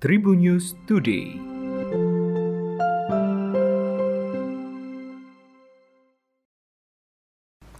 Tribun 0.00 0.40
News 0.40 0.72
Today. 0.88 1.36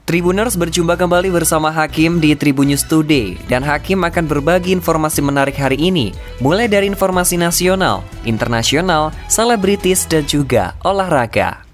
Tribuners 0.04 0.52
berjumpa 0.52 1.00
kembali 1.00 1.32
bersama 1.32 1.72
Hakim 1.72 2.20
di 2.20 2.36
Tribun 2.36 2.68
News 2.68 2.84
Today 2.84 3.40
dan 3.48 3.64
Hakim 3.64 4.04
akan 4.04 4.28
berbagi 4.28 4.76
informasi 4.76 5.24
menarik 5.24 5.56
hari 5.56 5.80
ini 5.80 6.12
mulai 6.44 6.68
dari 6.68 6.92
informasi 6.92 7.40
nasional, 7.40 8.04
internasional, 8.28 9.16
selebritis 9.24 10.04
dan 10.04 10.20
juga 10.28 10.76
olahraga. 10.84 11.64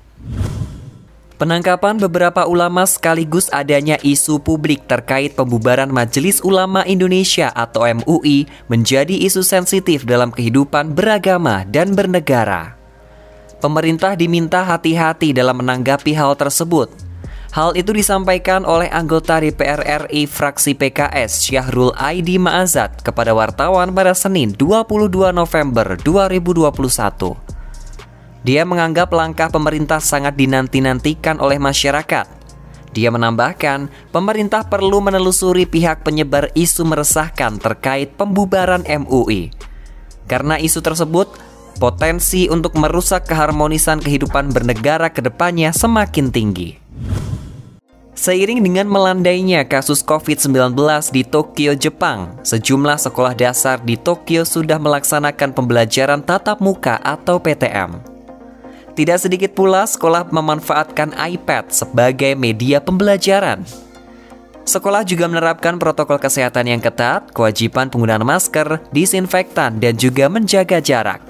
Penangkapan 1.37 2.00
beberapa 2.00 2.48
ulama 2.48 2.89
sekaligus 2.89 3.52
adanya 3.52 4.00
isu 4.00 4.41
publik 4.41 4.89
terkait 4.89 5.37
pembubaran 5.37 5.93
Majelis 5.93 6.41
Ulama 6.41 6.80
Indonesia 6.89 7.52
atau 7.52 7.84
MUI 7.84 8.48
menjadi 8.73 9.12
isu 9.12 9.45
sensitif 9.45 10.09
dalam 10.09 10.33
kehidupan 10.33 10.96
beragama 10.96 11.69
dan 11.69 11.93
bernegara. 11.93 12.80
Pemerintah 13.60 14.16
diminta 14.16 14.65
hati-hati 14.65 15.37
dalam 15.37 15.60
menanggapi 15.60 16.16
hal 16.16 16.33
tersebut 16.41 16.88
Hal 17.57 17.73
itu 17.73 17.88
disampaikan 17.96 18.68
oleh 18.68 18.84
anggota 18.93 19.41
DPR 19.41 20.09
RI 20.09 20.29
fraksi 20.29 20.77
PKS 20.77 21.41
Syahrul 21.41 21.88
Aidi 21.96 22.37
Ma'azat 22.37 23.01
kepada 23.01 23.32
wartawan 23.32 23.96
pada 23.96 24.12
Senin 24.12 24.52
22 24.52 25.32
November 25.32 25.96
2021. 26.05 27.55
Dia 28.46 28.62
menganggap 28.62 29.10
langkah 29.10 29.50
pemerintah 29.50 29.98
sangat 29.98 30.38
dinanti-nantikan 30.38 31.42
oleh 31.42 31.59
masyarakat. 31.59 32.30
Dia 32.95 33.10
menambahkan, 33.10 33.91
pemerintah 34.14 34.62
perlu 34.70 35.02
menelusuri 35.02 35.66
pihak 35.66 36.06
penyebar 36.06 36.54
isu 36.54 36.87
meresahkan 36.87 37.59
terkait 37.59 38.14
pembubaran 38.14 38.87
MUI. 38.87 39.51
Karena 40.30 40.62
isu 40.62 40.78
tersebut, 40.78 41.27
potensi 41.82 42.46
untuk 42.46 42.78
merusak 42.78 43.27
keharmonisan 43.27 43.98
kehidupan 43.98 44.54
bernegara 44.54 45.10
ke 45.10 45.26
depannya 45.26 45.74
semakin 45.74 46.30
tinggi. 46.30 46.78
Seiring 48.15 48.62
dengan 48.62 48.87
melandainya 48.87 49.66
kasus 49.66 50.06
COVID-19 50.06 50.78
di 51.10 51.26
Tokyo, 51.26 51.74
Jepang, 51.74 52.38
sejumlah 52.46 53.10
sekolah 53.10 53.34
dasar 53.34 53.82
di 53.82 53.99
Tokyo 53.99 54.46
sudah 54.46 54.78
melaksanakan 54.78 55.51
pembelajaran 55.51 56.23
tatap 56.23 56.62
muka 56.62 56.96
atau 57.02 57.43
PTM. 57.43 58.15
Tidak 58.97 59.19
sedikit 59.21 59.52
pula 59.52 59.85
sekolah 59.85 60.33
memanfaatkan 60.33 61.13
iPad 61.13 61.69
sebagai 61.69 62.33
media 62.33 62.80
pembelajaran. 62.80 63.61
Sekolah 64.66 65.06
juga 65.06 65.31
menerapkan 65.31 65.78
protokol 65.78 66.19
kesehatan 66.19 66.66
yang 66.66 66.83
ketat, 66.83 67.31
kewajiban 67.31 67.87
penggunaan 67.87 68.27
masker, 68.27 68.83
disinfektan, 68.91 69.78
dan 69.78 69.94
juga 69.94 70.27
menjaga 70.27 70.83
jarak. 70.83 71.22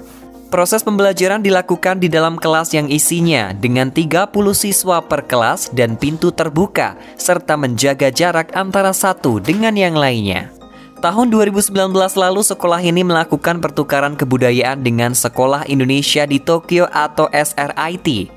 Proses 0.47 0.79
pembelajaran 0.79 1.43
dilakukan 1.43 1.99
di 1.99 2.07
dalam 2.07 2.39
kelas 2.39 2.71
yang 2.71 2.87
isinya 2.87 3.51
dengan 3.51 3.91
30 3.91 4.31
siswa 4.55 5.03
per 5.03 5.27
kelas 5.27 5.69
dan 5.75 5.99
pintu 5.99 6.31
terbuka 6.31 6.95
serta 7.19 7.59
menjaga 7.59 8.07
jarak 8.09 8.55
antara 8.55 8.95
satu 8.95 9.43
dengan 9.43 9.75
yang 9.75 9.93
lainnya. 9.99 10.56
Tahun 10.97 11.29
2019 11.29 11.93
lalu 11.93 12.41
sekolah 12.41 12.81
ini 12.81 13.05
melakukan 13.05 13.61
pertukaran 13.61 14.17
kebudayaan 14.17 14.81
dengan 14.81 15.13
Sekolah 15.13 15.69
Indonesia 15.69 16.25
di 16.25 16.41
Tokyo 16.41 16.89
atau 16.89 17.29
SRIT. 17.29 18.33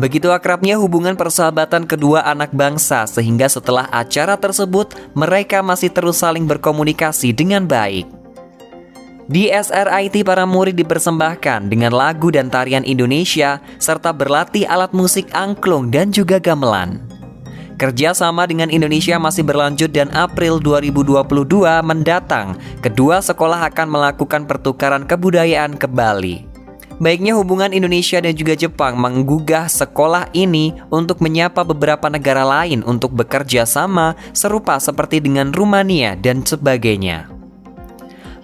Begitu 0.00 0.32
akrabnya 0.32 0.80
hubungan 0.80 1.12
persahabatan 1.12 1.84
kedua 1.84 2.24
anak 2.24 2.56
bangsa 2.56 3.04
sehingga 3.04 3.52
setelah 3.52 3.84
acara 3.92 4.40
tersebut 4.40 4.96
mereka 5.12 5.60
masih 5.60 5.92
terus 5.92 6.24
saling 6.24 6.48
berkomunikasi 6.48 7.36
dengan 7.36 7.68
baik. 7.68 8.08
Di 9.28 9.52
SRIT 9.52 10.24
para 10.24 10.48
murid 10.48 10.80
dipersembahkan 10.80 11.68
dengan 11.68 11.92
lagu 11.92 12.32
dan 12.32 12.48
tarian 12.48 12.86
Indonesia 12.86 13.60
serta 13.76 14.08
berlatih 14.08 14.64
alat 14.64 14.96
musik 14.96 15.28
angklung 15.36 15.92
dan 15.92 16.08
juga 16.16 16.40
gamelan. 16.40 17.05
Kerja 17.76 18.16
sama 18.16 18.48
dengan 18.48 18.72
Indonesia 18.72 19.20
masih 19.20 19.44
berlanjut 19.44 19.92
dan 19.92 20.08
April 20.16 20.56
2022 20.64 21.20
mendatang, 21.84 22.56
kedua 22.80 23.20
sekolah 23.20 23.68
akan 23.68 23.86
melakukan 23.92 24.48
pertukaran 24.48 25.04
kebudayaan 25.04 25.76
ke 25.76 25.84
Bali. 25.84 26.48
Baiknya 26.96 27.36
hubungan 27.36 27.76
Indonesia 27.76 28.16
dan 28.16 28.32
juga 28.32 28.56
Jepang 28.56 28.96
menggugah 28.96 29.68
sekolah 29.68 30.32
ini 30.32 30.72
untuk 30.88 31.20
menyapa 31.20 31.60
beberapa 31.68 32.08
negara 32.08 32.48
lain 32.48 32.80
untuk 32.80 33.12
bekerja 33.12 33.68
sama 33.68 34.16
serupa 34.32 34.80
seperti 34.80 35.20
dengan 35.20 35.52
Rumania 35.52 36.16
dan 36.16 36.40
sebagainya. 36.40 37.28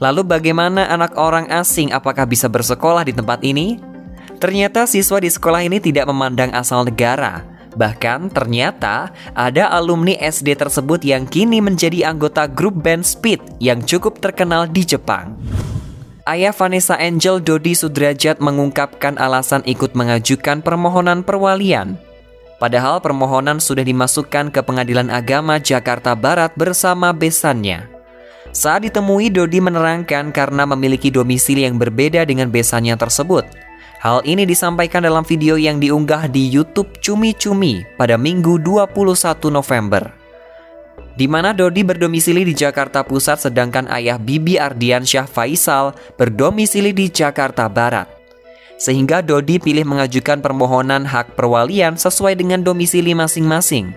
Lalu 0.04 0.28
bagaimana 0.28 0.92
anak 0.92 1.16
orang 1.16 1.48
asing 1.48 1.88
apakah 1.96 2.28
bisa 2.28 2.52
bersekolah 2.52 3.08
di 3.08 3.16
tempat 3.16 3.40
ini? 3.40 3.80
Ternyata 4.36 4.84
siswa 4.84 5.16
di 5.16 5.32
sekolah 5.32 5.64
ini 5.64 5.80
tidak 5.80 6.04
memandang 6.04 6.52
asal 6.52 6.84
negara. 6.84 7.51
Bahkan 7.72 8.32
ternyata 8.32 9.12
ada 9.32 9.72
alumni 9.72 10.16
SD 10.20 10.56
tersebut 10.56 11.00
yang 11.04 11.24
kini 11.24 11.64
menjadi 11.64 12.12
anggota 12.12 12.44
grup 12.44 12.76
band 12.80 13.04
Speed 13.04 13.40
yang 13.60 13.80
cukup 13.80 14.20
terkenal 14.20 14.68
di 14.68 14.84
Jepang. 14.84 15.36
Ayah 16.22 16.54
Vanessa 16.54 16.94
Angel 16.94 17.42
Dodi 17.42 17.74
Sudrajat 17.74 18.38
mengungkapkan 18.38 19.18
alasan 19.18 19.66
ikut 19.66 19.98
mengajukan 19.98 20.62
permohonan 20.62 21.26
perwalian. 21.26 21.98
Padahal 22.62 23.02
permohonan 23.02 23.58
sudah 23.58 23.82
dimasukkan 23.82 24.54
ke 24.54 24.62
Pengadilan 24.62 25.10
Agama 25.10 25.58
Jakarta 25.58 26.14
Barat 26.14 26.54
bersama 26.54 27.10
besannya. 27.10 27.90
Saat 28.54 28.86
ditemui, 28.86 29.34
Dodi 29.34 29.58
menerangkan 29.58 30.30
karena 30.30 30.62
memiliki 30.62 31.10
domisili 31.10 31.66
yang 31.66 31.74
berbeda 31.74 32.22
dengan 32.22 32.54
besannya 32.54 32.94
tersebut. 32.94 33.42
Hal 34.02 34.18
ini 34.26 34.42
disampaikan 34.42 35.06
dalam 35.06 35.22
video 35.22 35.54
yang 35.54 35.78
diunggah 35.78 36.26
di 36.26 36.50
YouTube 36.50 36.98
Cumi 36.98 37.30
Cumi 37.38 37.86
pada 37.94 38.18
Minggu 38.18 38.58
21 38.58 38.98
November. 39.46 40.10
Di 41.14 41.30
mana 41.30 41.54
Dodi 41.54 41.86
berdomisili 41.86 42.42
di 42.42 42.50
Jakarta 42.50 43.06
Pusat 43.06 43.46
sedangkan 43.46 43.86
ayah 43.94 44.18
Bibi 44.18 44.58
Ardiansyah 44.58 45.30
Faisal 45.30 45.94
berdomisili 46.18 46.90
di 46.90 47.14
Jakarta 47.14 47.70
Barat. 47.70 48.10
Sehingga 48.74 49.22
Dodi 49.22 49.62
pilih 49.62 49.86
mengajukan 49.86 50.42
permohonan 50.42 51.06
hak 51.06 51.38
perwalian 51.38 51.94
sesuai 51.94 52.34
dengan 52.34 52.66
domisili 52.66 53.14
masing-masing. 53.14 53.94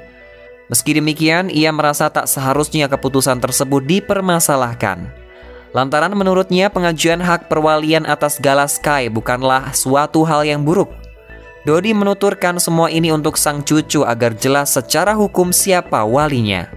Meski 0.69 1.01
demikian, 1.01 1.49
ia 1.49 1.73
merasa 1.73 2.13
tak 2.13 2.29
seharusnya 2.29 2.85
keputusan 2.93 3.41
tersebut 3.41 3.81
dipermasalahkan. 3.81 5.24
Lantaran 5.75 6.15
menurutnya 6.15 6.71
pengajuan 6.71 7.19
hak 7.19 7.51
perwalian 7.51 8.07
atas 8.07 8.39
Gala 8.39 8.63
Sky 8.63 9.11
bukanlah 9.11 9.75
suatu 9.75 10.23
hal 10.23 10.47
yang 10.47 10.63
buruk. 10.63 10.87
Dodi 11.67 11.91
menuturkan 11.91 12.55
semua 12.63 12.87
ini 12.87 13.11
untuk 13.11 13.35
sang 13.35 13.59
cucu 13.59 14.07
agar 14.07 14.39
jelas 14.39 14.71
secara 14.71 15.11
hukum 15.11 15.51
siapa 15.51 15.99
walinya. 16.07 16.71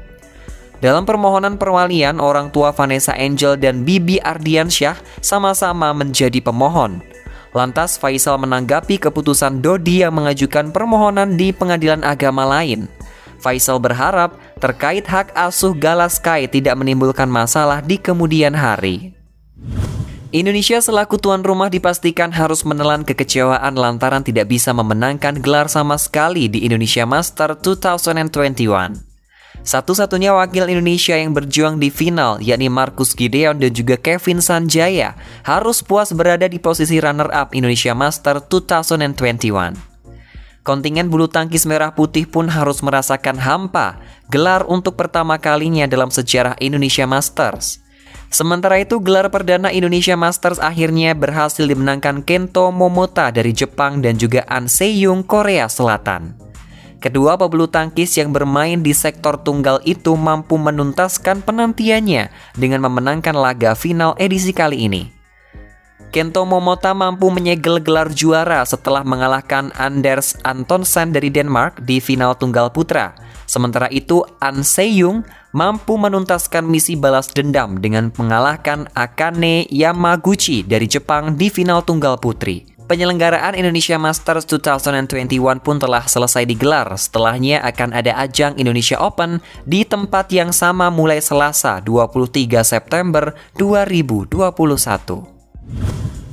Dalam 0.83 1.07
permohonan 1.07 1.55
perwalian, 1.55 2.19
orang 2.19 2.51
tua 2.51 2.75
Vanessa 2.75 3.15
Angel 3.15 3.55
dan 3.55 3.87
Bibi 3.87 4.19
Ardiansyah 4.19 4.99
sama-sama 5.23 5.95
menjadi 5.95 6.43
pemohon. 6.43 6.99
Lantas 7.55 8.03
Faisal 8.03 8.35
menanggapi 8.43 8.99
keputusan 8.99 9.63
Dodi 9.63 10.03
yang 10.03 10.19
mengajukan 10.19 10.75
permohonan 10.75 11.39
di 11.39 11.55
pengadilan 11.55 12.03
agama 12.03 12.43
lain– 12.43 12.91
Faisal 13.39 13.79
berharap 13.79 14.35
terkait 14.59 15.07
hak 15.07 15.31
asuh 15.35 15.75
Galaskai 15.75 16.51
tidak 16.51 16.75
menimbulkan 16.75 17.31
masalah 17.31 17.79
di 17.79 17.95
kemudian 17.95 18.55
hari. 18.55 19.15
Indonesia 20.29 20.77
selaku 20.77 21.17
tuan 21.17 21.41
rumah 21.41 21.73
dipastikan 21.73 22.29
harus 22.29 22.61
menelan 22.61 23.01
kekecewaan 23.01 23.73
lantaran 23.73 24.21
tidak 24.21 24.53
bisa 24.53 24.77
memenangkan 24.77 25.41
gelar 25.41 25.73
sama 25.73 25.97
sekali 25.97 26.53
di 26.53 26.69
Indonesia 26.69 27.09
Master 27.09 27.57
2021. 27.57 29.09
Satu-satunya 29.65 30.37
wakil 30.37 30.69
Indonesia 30.69 31.17
yang 31.17 31.33
berjuang 31.33 31.81
di 31.81 31.89
final, 31.89 32.45
yakni 32.45 32.69
Marcus 32.69 33.17
Gideon 33.17 33.57
dan 33.57 33.73
juga 33.73 33.97
Kevin 33.97 34.45
Sanjaya, 34.45 35.17
harus 35.49 35.81
puas 35.81 36.13
berada 36.13 36.45
di 36.45 36.61
posisi 36.61 37.01
runner-up 37.01 37.57
Indonesia 37.57 37.97
Master 37.97 38.45
2021. 38.45 39.88
Kontingen 40.69 41.09
bulu 41.09 41.33
tangkis 41.33 41.65
merah 41.65 41.97
putih 41.97 42.29
pun 42.29 42.45
harus 42.45 42.85
merasakan 42.85 43.41
hampa 43.41 43.97
gelar 44.29 44.69
untuk 44.69 45.01
pertama 45.01 45.41
kalinya 45.41 45.89
dalam 45.89 46.13
sejarah 46.13 46.61
Indonesia 46.61 47.09
Masters. 47.09 47.81
Sementara 48.29 48.77
itu, 48.77 49.01
gelar 49.01 49.33
perdana 49.33 49.73
Indonesia 49.73 50.13
Masters 50.13 50.61
akhirnya 50.61 51.17
berhasil 51.17 51.65
dimenangkan 51.65 52.21
Kento 52.21 52.69
Momota 52.69 53.33
dari 53.33 53.57
Jepang 53.57 54.05
dan 54.05 54.21
juga 54.21 54.45
An 54.45 54.69
Seyung 54.69 55.25
Korea 55.25 55.73
Selatan. 55.73 56.37
Kedua 57.01 57.41
pebulu 57.41 57.65
tangkis 57.65 58.21
yang 58.21 58.29
bermain 58.29 58.85
di 58.85 58.93
sektor 58.93 59.41
tunggal 59.41 59.81
itu 59.89 60.13
mampu 60.21 60.61
menuntaskan 60.61 61.49
penantiannya 61.49 62.29
dengan 62.61 62.85
memenangkan 62.85 63.33
laga 63.33 63.73
final 63.73 64.13
edisi 64.21 64.53
kali 64.53 64.85
ini. 64.85 65.18
Kento 66.09 66.49
Momota 66.49 66.97
mampu 66.97 67.29
menyegel 67.29 67.85
gelar 67.85 68.09
juara 68.09 68.65
setelah 68.65 69.05
mengalahkan 69.05 69.69
Anders 69.77 70.41
Antonsen 70.41 71.13
dari 71.13 71.29
Denmark 71.29 71.85
di 71.85 72.01
final 72.01 72.33
tunggal 72.33 72.73
putra. 72.73 73.13
Sementara 73.45 73.93
itu, 73.93 74.25
An 74.41 74.65
Seyung 74.65 75.21
mampu 75.53 76.01
menuntaskan 76.01 76.65
misi 76.65 76.97
balas 76.97 77.29
dendam 77.29 77.77
dengan 77.77 78.09
mengalahkan 78.17 78.89
Akane 78.97 79.69
Yamaguchi 79.69 80.65
dari 80.65 80.89
Jepang 80.89 81.37
di 81.37 81.53
final 81.53 81.85
tunggal 81.85 82.17
putri. 82.17 82.65
Penyelenggaraan 82.89 83.53
Indonesia 83.53 84.01
Masters 84.01 84.49
2021 84.49 85.61
pun 85.61 85.77
telah 85.77 86.09
selesai 86.09 86.49
digelar. 86.49 86.89
Setelahnya 86.97 87.61
akan 87.61 87.93
ada 87.93 88.17
ajang 88.17 88.57
Indonesia 88.57 88.97
Open 88.97 89.45
di 89.69 89.85
tempat 89.85 90.33
yang 90.33 90.57
sama 90.57 90.89
mulai 90.89 91.21
Selasa 91.21 91.85
23 91.85 92.65
September 92.65 93.37
2021. 93.61 95.38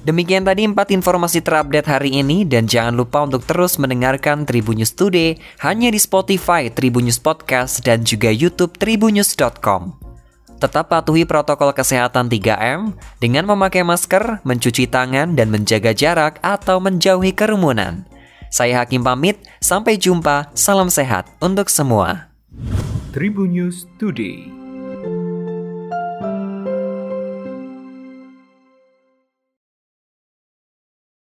Demikian 0.05 0.45
tadi 0.45 0.69
empat 0.69 0.93
informasi 0.93 1.41
terupdate 1.41 1.89
hari 1.89 2.21
ini 2.21 2.45
dan 2.45 2.69
jangan 2.69 2.93
lupa 2.93 3.25
untuk 3.25 3.41
terus 3.41 3.81
mendengarkan 3.81 4.45
Tribunnews 4.45 4.93
Today 4.93 5.41
hanya 5.65 5.89
di 5.89 5.97
Spotify, 5.97 6.69
Tribunnews 6.69 7.17
Podcast 7.17 7.81
dan 7.81 8.05
juga 8.05 8.29
YouTube 8.29 8.77
tribunnews.com. 8.77 9.97
Tetap 10.61 10.93
patuhi 10.93 11.25
protokol 11.25 11.73
kesehatan 11.73 12.29
3M 12.29 12.93
dengan 13.17 13.49
memakai 13.49 13.81
masker, 13.81 14.45
mencuci 14.45 14.85
tangan, 14.85 15.33
dan 15.33 15.49
menjaga 15.49 15.91
jarak 15.97 16.37
atau 16.45 16.77
menjauhi 16.77 17.33
kerumunan. 17.33 18.05
Saya 18.53 18.85
Hakim 18.85 19.01
pamit, 19.01 19.41
sampai 19.57 19.97
jumpa, 19.97 20.53
salam 20.53 20.87
sehat 20.87 21.27
untuk 21.41 21.65
semua. 21.67 22.29
Tribun 23.09 23.57
News 23.57 23.89
Today. 23.97 24.64